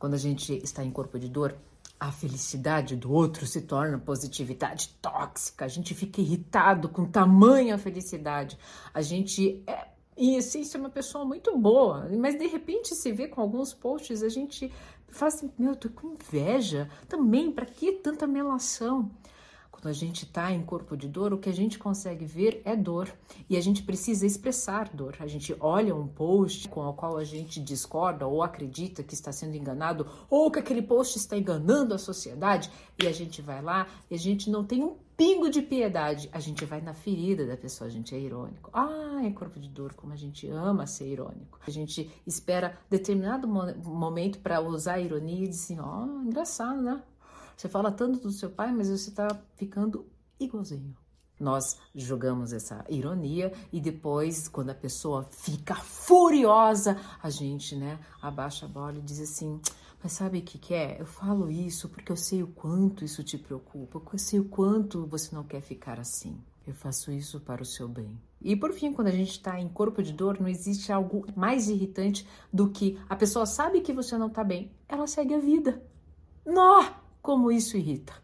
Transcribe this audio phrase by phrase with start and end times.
[0.00, 1.54] Quando a gente está em corpo de dor,
[2.00, 5.66] a felicidade do outro se torna positividade tóxica.
[5.66, 8.58] A gente fica irritado com tamanha felicidade.
[8.94, 13.28] A gente é, em essência, é uma pessoa muito boa, mas de repente se vê
[13.28, 14.72] com alguns posts, a gente
[15.08, 19.10] fala assim: meu, eu tô com inveja também, para que tanta melação?
[19.70, 22.76] Quando a gente está em corpo de dor, o que a gente consegue ver é
[22.76, 23.08] dor
[23.48, 25.16] e a gente precisa expressar dor.
[25.20, 29.32] A gente olha um post com o qual a gente discorda ou acredita que está
[29.32, 32.70] sendo enganado ou que aquele post está enganando a sociedade
[33.02, 36.30] e a gente vai lá e a gente não tem um pingo de piedade.
[36.32, 38.70] A gente vai na ferida da pessoa, a gente é irônico.
[38.72, 41.58] Ah, é corpo de dor, como a gente ama ser irônico.
[41.66, 46.80] A gente espera determinado momento para usar a ironia e dizer assim: ó, oh, engraçado,
[46.80, 47.02] né?
[47.60, 50.06] Você fala tanto do seu pai, mas você está ficando
[50.40, 50.96] igualzinho.
[51.38, 58.64] Nós jogamos essa ironia e depois, quando a pessoa fica furiosa, a gente, né, abaixa
[58.64, 59.60] a bola e diz assim:
[60.02, 61.02] Mas sabe o que, que é?
[61.02, 65.04] Eu falo isso porque eu sei o quanto isso te preocupa, eu sei o quanto
[65.04, 66.42] você não quer ficar assim.
[66.66, 68.18] Eu faço isso para o seu bem.
[68.40, 71.68] E por fim, quando a gente está em corpo de dor, não existe algo mais
[71.68, 75.82] irritante do que a pessoa sabe que você não está bem, ela segue a vida.
[76.46, 76.99] Nó!
[77.22, 78.14] Como isso irrita?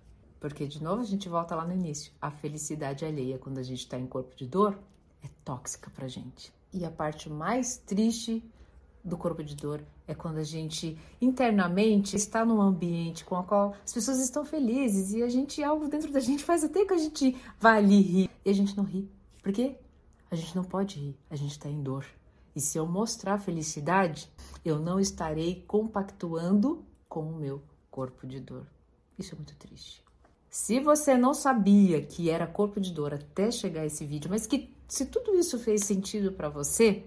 [0.41, 2.13] Porque, de novo, a gente volta lá no início.
[2.21, 4.79] A felicidade alheia, quando a gente está em corpo de dor,
[5.23, 6.53] é tóxica pra gente.
[6.73, 8.43] E a parte mais triste
[9.05, 13.75] do corpo de dor é quando a gente internamente está num ambiente com o qual
[13.85, 16.99] as pessoas estão felizes e a gente, algo dentro da gente faz até que a
[16.99, 19.11] gente vá ali rir e a gente não ri.
[19.43, 19.77] Por quê?
[20.31, 22.05] A gente não pode rir, a gente está em dor.
[22.55, 24.29] E se eu mostrar felicidade,
[24.65, 28.67] eu não estarei compactuando com o meu corpo de dor.
[29.19, 30.03] Isso é muito triste.
[30.49, 34.75] Se você não sabia que era corpo de dor até chegar esse vídeo, mas que
[34.89, 37.05] se tudo isso fez sentido para você,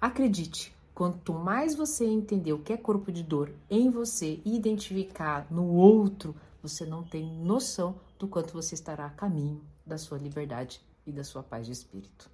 [0.00, 5.46] acredite, quanto mais você entender o que é corpo de dor em você e identificar
[5.50, 10.80] no outro, você não tem noção do quanto você estará a caminho da sua liberdade
[11.06, 12.30] e da sua paz de espírito.